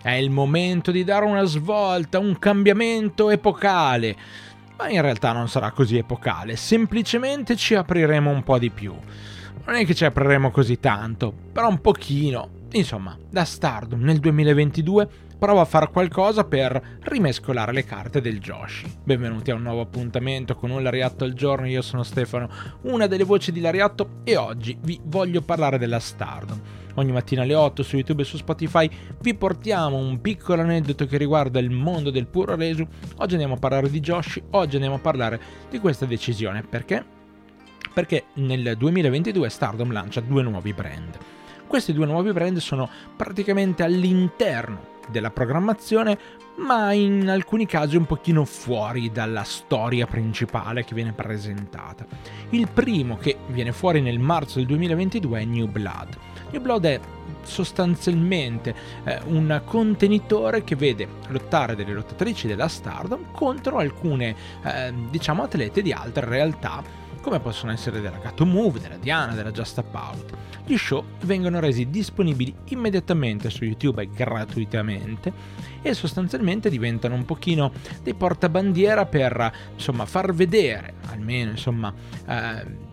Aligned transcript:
È 0.00 0.12
il 0.12 0.30
momento 0.30 0.92
di 0.92 1.02
dare 1.02 1.24
una 1.24 1.44
svolta, 1.44 2.20
un 2.20 2.38
cambiamento 2.38 3.30
epocale. 3.30 4.16
Ma 4.76 4.88
in 4.88 5.02
realtà 5.02 5.32
non 5.32 5.48
sarà 5.48 5.72
così 5.72 5.96
epocale, 5.96 6.54
semplicemente 6.54 7.56
ci 7.56 7.74
apriremo 7.74 8.30
un 8.30 8.44
po' 8.44 8.58
di 8.58 8.70
più. 8.70 8.94
Non 9.66 9.74
è 9.74 9.84
che 9.84 9.96
ci 9.96 10.04
apriremo 10.04 10.52
così 10.52 10.78
tanto, 10.78 11.32
però 11.52 11.68
un 11.68 11.80
pochino. 11.80 12.50
Insomma, 12.72 13.18
da 13.28 13.44
Stardom 13.44 14.00
nel 14.00 14.20
2022 14.20 15.08
prova 15.36 15.62
a 15.62 15.64
fare 15.64 15.88
qualcosa 15.90 16.44
per 16.44 16.98
rimescolare 17.00 17.72
le 17.72 17.84
carte 17.84 18.20
del 18.20 18.38
Joshi. 18.38 18.98
Benvenuti 19.02 19.50
a 19.50 19.56
un 19.56 19.62
nuovo 19.62 19.80
appuntamento 19.80 20.54
con 20.54 20.70
un 20.70 20.82
Lariatto 20.82 21.24
al 21.24 21.32
giorno, 21.32 21.66
io 21.66 21.82
sono 21.82 22.04
Stefano, 22.04 22.48
una 22.82 23.08
delle 23.08 23.24
voci 23.24 23.50
di 23.50 23.60
Lariatto 23.60 24.20
e 24.22 24.36
oggi 24.36 24.78
vi 24.80 25.00
voglio 25.02 25.40
parlare 25.42 25.76
della 25.76 25.98
Stardom. 25.98 26.60
Ogni 26.98 27.12
mattina 27.12 27.42
alle 27.42 27.54
8 27.54 27.84
su 27.84 27.94
YouTube 27.94 28.22
e 28.22 28.24
su 28.24 28.36
Spotify 28.36 28.90
vi 29.20 29.32
portiamo 29.34 29.96
un 29.96 30.20
piccolo 30.20 30.62
aneddoto 30.62 31.06
che 31.06 31.16
riguarda 31.16 31.60
il 31.60 31.70
mondo 31.70 32.10
del 32.10 32.26
puro 32.26 32.56
resu. 32.56 32.84
Oggi 33.18 33.34
andiamo 33.34 33.54
a 33.54 33.58
parlare 33.58 33.88
di 33.88 34.00
Joshi, 34.00 34.42
oggi 34.50 34.74
andiamo 34.74 34.96
a 34.96 34.98
parlare 34.98 35.40
di 35.70 35.78
questa 35.78 36.06
decisione. 36.06 36.64
Perché? 36.64 37.04
Perché 37.94 38.24
nel 38.34 38.74
2022 38.76 39.48
Stardom 39.48 39.92
lancia 39.92 40.20
due 40.20 40.42
nuovi 40.42 40.72
brand. 40.72 41.16
Questi 41.68 41.92
due 41.92 42.06
nuovi 42.06 42.32
brand 42.32 42.56
sono 42.56 42.90
praticamente 43.16 43.84
all'interno 43.84 44.96
della 45.10 45.30
programmazione, 45.30 46.18
ma 46.56 46.92
in 46.92 47.28
alcuni 47.28 47.66
casi 47.66 47.96
un 47.96 48.06
pochino 48.06 48.44
fuori 48.44 49.10
dalla 49.10 49.44
storia 49.44 50.06
principale 50.06 50.84
che 50.84 50.94
viene 50.94 51.12
presentata. 51.12 52.06
Il 52.50 52.68
primo 52.68 53.16
che 53.16 53.38
viene 53.48 53.72
fuori 53.72 54.00
nel 54.00 54.18
marzo 54.18 54.58
del 54.58 54.66
2022 54.66 55.40
è 55.40 55.44
New 55.44 55.66
Blood. 55.66 56.16
New 56.50 56.60
Blood 56.60 56.84
è 56.84 57.00
sostanzialmente 57.42 58.74
eh, 59.04 59.20
un 59.26 59.60
contenitore 59.64 60.64
che 60.64 60.76
vede 60.76 61.08
lottare 61.28 61.74
delle 61.74 61.92
lottatrici 61.92 62.46
della 62.46 62.68
Stardom 62.68 63.30
contro 63.32 63.78
alcune 63.78 64.34
eh, 64.64 64.92
diciamo 65.10 65.42
atlete 65.42 65.82
di 65.82 65.92
altre 65.92 66.26
realtà 66.26 66.82
come 67.20 67.40
possono 67.40 67.72
essere 67.72 68.00
della 68.00 68.18
Gato 68.18 68.46
Move, 68.46 68.80
della 68.80 68.96
Diana, 68.96 69.34
della 69.34 69.50
Just 69.50 69.78
Up 69.78 69.94
Out. 69.94 70.36
Gli 70.64 70.76
show 70.76 71.04
vengono 71.22 71.60
resi 71.60 71.88
disponibili 71.88 72.54
immediatamente 72.68 73.50
su 73.50 73.64
YouTube 73.64 74.08
gratuitamente 74.10 75.32
e 75.80 75.94
sostanzialmente 75.94 76.68
diventano 76.68 77.14
un 77.14 77.24
pochino 77.24 77.72
dei 78.02 78.14
portabandiera 78.14 79.06
per 79.06 79.52
insomma 79.74 80.04
far 80.04 80.34
vedere 80.34 80.94
almeno 81.06 81.52
insomma 81.52 81.92
eh, 82.26 82.86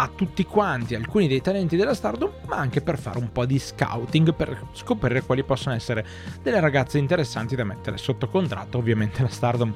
a 0.00 0.10
tutti 0.14 0.44
quanti 0.44 0.94
alcuni 0.94 1.26
dei 1.26 1.40
talenti 1.40 1.76
della 1.76 1.94
Stardom, 1.94 2.30
ma 2.46 2.56
anche 2.56 2.80
per 2.80 2.98
fare 2.98 3.18
un 3.18 3.32
po' 3.32 3.44
di 3.44 3.58
scouting 3.58 4.32
per 4.32 4.68
scoprire 4.72 5.22
quali 5.22 5.42
possono 5.42 5.74
essere 5.74 6.06
delle 6.40 6.60
ragazze 6.60 6.98
interessanti 6.98 7.56
da 7.56 7.64
mettere 7.64 7.98
sotto 7.98 8.28
contratto. 8.28 8.78
Ovviamente 8.78 9.22
la 9.22 9.28
Stardom 9.28 9.74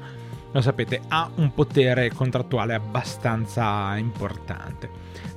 lo 0.53 0.61
sapete, 0.61 1.01
ha 1.09 1.29
un 1.35 1.53
potere 1.53 2.11
contrattuale 2.13 2.75
abbastanza 2.75 3.97
importante. 3.97 4.89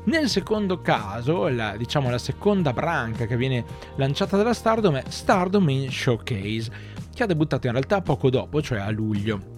Nel 0.05 0.29
secondo 0.29 0.81
caso, 0.83 1.49
la, 1.49 1.77
diciamo 1.77 2.11
la 2.11 2.19
seconda 2.19 2.73
branca 2.73 3.27
che 3.27 3.37
viene 3.37 3.65
lanciata 3.97 4.37
dalla 4.37 4.55
Stardom 4.55 4.95
è 4.97 5.05
Stardom 5.09 5.69
in 5.71 5.91
Showcase, 5.91 6.71
che 7.13 7.23
ha 7.23 7.27
debuttato 7.27 7.67
in 7.67 7.73
realtà 7.73 8.03
poco 8.03 8.31
dopo, 8.31 8.63
cioè 8.63 8.79
a 8.79 8.91
luglio. 8.91 9.55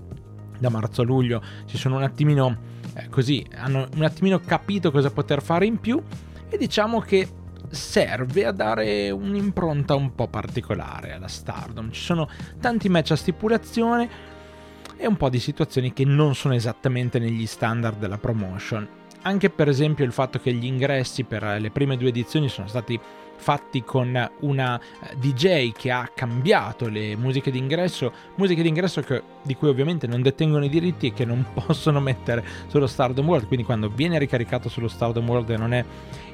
Da 0.59 0.70
marzo 0.70 1.03
a 1.03 1.05
luglio 1.05 1.42
si 1.67 1.77
sono 1.77 1.97
un 1.97 2.03
attimino 2.03 2.56
eh, 2.95 3.09
così, 3.09 3.45
hanno 3.56 3.89
un 3.95 4.03
attimino 4.05 4.41
capito 4.41 4.91
cosa 4.91 5.11
poter 5.11 5.42
fare 5.42 5.67
in 5.67 5.79
più 5.79 6.03
e 6.48 6.56
diciamo 6.56 7.01
che 7.01 7.29
serve 7.70 8.47
a 8.47 8.53
dare 8.53 9.11
un'impronta 9.11 9.95
un 9.95 10.14
po' 10.14 10.29
particolare 10.29 11.12
alla 11.12 11.29
Stardom. 11.29 11.91
Ci 11.91 12.01
sono 12.01 12.29
tanti 12.61 12.89
match 12.89 13.11
a 13.11 13.17
stipulazione, 13.17 14.09
e 14.99 15.07
un 15.07 15.17
po' 15.17 15.31
di 15.31 15.39
situazioni 15.39 15.93
che 15.93 16.05
non 16.05 16.35
sono 16.35 16.55
esattamente 16.55 17.19
negli 17.19 17.47
standard 17.47 17.99
della 17.99 18.19
promotion. 18.19 18.87
Anche 19.23 19.49
per 19.49 19.69
esempio 19.69 20.05
il 20.05 20.13
fatto 20.13 20.39
che 20.39 20.53
gli 20.53 20.67
ingressi 20.67 21.25
per 21.25 21.42
le 21.61 21.70
prime 21.70 21.97
due 21.97 22.09
edizioni 22.09 22.48
sono 22.48 22.69
stati 22.69 23.01
fatti 23.39 23.83
con 23.83 24.31
una 24.41 24.79
eh, 24.79 25.17
DJ 25.17 25.73
che 25.73 25.91
ha 25.91 26.11
cambiato 26.13 26.89
le 26.89 27.17
musiche 27.17 27.51
d'ingresso, 27.51 28.13
musiche 28.37 28.63
d'ingresso 28.63 29.01
che, 29.01 29.23
di 29.48 29.57
cui 29.57 29.69
ovviamente 29.69 30.07
non 30.07 30.20
detengono 30.20 30.67
i 30.67 30.69
diritti 30.69 31.07
e 31.07 31.13
che 31.14 31.25
non 31.25 31.45
possono 31.55 32.01
mettere 32.01 32.45
sullo 32.67 32.86
Stardom 32.86 33.27
World, 33.27 33.47
quindi 33.47 33.64
quando 33.64 33.89
viene 33.89 34.19
ricaricato 34.19 34.69
sullo 34.69 34.89
Stardom 34.89 35.27
World 35.27 35.48
e 35.48 35.57
non 35.57 35.73
è 35.73 35.85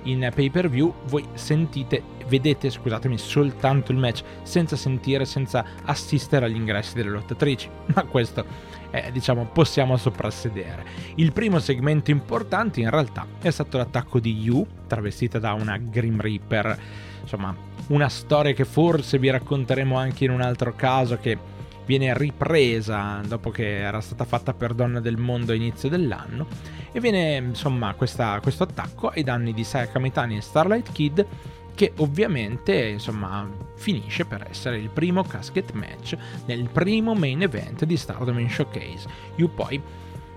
in 0.02 0.28
pay 0.34 0.50
per 0.50 0.68
view, 0.68 0.92
voi 1.04 1.24
sentite, 1.34 2.02
vedete, 2.26 2.68
scusatemi, 2.68 3.16
soltanto 3.16 3.92
il 3.92 3.98
match 3.98 4.24
senza 4.42 4.74
sentire, 4.74 5.24
senza 5.24 5.64
assistere 5.84 6.46
agli 6.46 6.56
ingressi 6.56 6.94
delle 6.94 7.10
lottatrici, 7.10 7.70
ma 7.94 8.02
questo 8.02 8.44
eh, 8.90 9.10
diciamo 9.12 9.46
possiamo 9.52 9.96
soprassedere. 9.96 10.84
Il 11.14 11.32
primo 11.32 11.60
segmento 11.60 12.10
importante 12.10 12.80
in 12.80 12.90
realtà 12.90 13.26
è 13.40 13.50
stato 13.50 13.76
l'attacco 13.76 14.18
di 14.18 14.42
Yu, 14.42 14.66
travestita 14.88 15.38
da 15.38 15.52
una 15.52 15.78
Grim 15.78 16.20
Reaper, 16.20 16.78
insomma 17.22 17.54
una 17.86 18.08
storia 18.08 18.52
che 18.52 18.64
forse 18.64 19.18
vi 19.18 19.30
racconteremo 19.30 19.96
anche 19.96 20.24
in 20.24 20.30
un 20.30 20.40
altro 20.40 20.74
caso 20.74 21.16
che 21.18 21.52
viene 21.86 22.16
ripresa 22.16 23.20
dopo 23.26 23.50
che 23.50 23.78
era 23.78 24.00
stata 24.00 24.24
fatta 24.24 24.54
per 24.54 24.74
Donna 24.74 25.00
del 25.00 25.16
Mondo 25.16 25.52
a 25.52 25.54
inizio 25.54 25.88
dell'anno 25.88 26.46
e 26.92 27.00
viene 27.00 27.36
insomma 27.36 27.94
questa, 27.94 28.38
questo 28.40 28.62
attacco 28.62 29.08
ai 29.08 29.22
danni 29.22 29.52
di 29.52 29.64
Sayaka 29.64 29.98
Mitani 29.98 30.36
e 30.36 30.40
Starlight 30.40 30.92
Kid 30.92 31.26
che 31.74 31.92
ovviamente 31.96 32.74
insomma 32.86 33.48
finisce 33.76 34.24
per 34.24 34.46
essere 34.48 34.78
il 34.78 34.90
primo 34.90 35.22
casket 35.24 35.72
match 35.72 36.16
nel 36.46 36.68
primo 36.70 37.14
main 37.14 37.42
event 37.42 37.84
di 37.84 37.96
Stardom 37.96 38.38
in 38.38 38.48
Showcase. 38.48 39.08
Yu 39.36 39.52
poi 39.52 39.82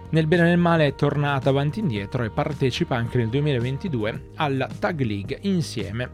nel 0.10 0.26
bene 0.26 0.44
e 0.44 0.46
nel 0.46 0.58
male 0.58 0.88
è 0.88 0.96
tornata 0.96 1.50
avanti 1.50 1.80
e 1.80 1.82
indietro 1.84 2.24
e 2.24 2.30
partecipa 2.30 2.96
anche 2.96 3.18
nel 3.18 3.30
2022 3.30 4.32
alla 4.36 4.68
Tag 4.68 5.02
League 5.02 5.38
insieme 5.42 6.10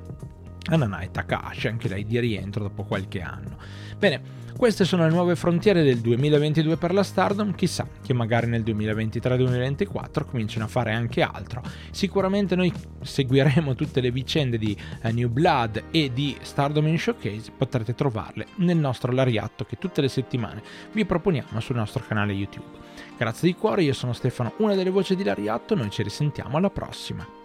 a 0.66 0.75
Nanai 0.75 1.12
Takashi, 1.12 1.68
anche 1.68 1.88
lei 1.88 2.06
di 2.06 2.19
rientro 2.19 2.63
dopo 2.63 2.84
qualche 2.84 3.22
anno. 3.22 3.57
Bene, 3.97 4.41
queste 4.56 4.85
sono 4.85 5.03
le 5.03 5.12
nuove 5.12 5.35
frontiere 5.35 5.84
del 5.84 6.00
2022 6.00 6.78
per 6.78 6.94
la 6.94 7.03
Stardom, 7.03 7.53
chissà 7.53 7.88
che 8.01 8.13
magari 8.13 8.47
nel 8.47 8.62
2023-2024 8.62 10.25
cominciano 10.25 10.66
a 10.66 10.68
fare 10.68 10.94
anche 10.94 11.22
altro. 11.22 11.62
Sicuramente 11.91 12.56
noi 12.56 12.72
seguiremo 13.02 13.75
tutte 13.75 14.00
le 14.00 14.12
vicende 14.12 14.57
di 14.57 14.78
uh, 15.02 15.09
New 15.09 15.29
Blood 15.29 15.85
e 15.91 16.12
di 16.13 16.38
Stardom 16.41 16.88
in 16.88 17.00
Showcase, 17.00 17.52
potrete 17.57 17.96
trovarle 17.96 18.47
nel 18.57 18.78
nostro 18.78 19.12
lariatto 19.12 19.66
che 19.66 19.78
tutte 19.78 20.02
le 20.02 20.09
settimane 20.09 20.62
vi 20.94 21.03
proponiamo 21.03 21.59
sul 21.59 21.75
nostro 21.75 22.03
canale 22.07 22.34
YouTube. 22.34 22.78
Grazie 23.18 23.50
di 23.50 23.56
cuore, 23.56 23.84
io 23.84 23.94
sono 23.94 24.13
Stefano, 24.13 24.53
una 24.57 24.75
delle 24.75 24.91
voci 24.91 25.16
di 25.16 25.23
Lariatto, 25.23 25.75
noi 25.75 25.90
ci 25.90 26.03
risentiamo 26.03 26.57
alla 26.57 26.69
prossima. 26.69 27.42